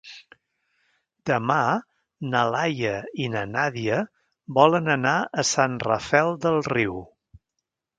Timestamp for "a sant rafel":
5.45-6.39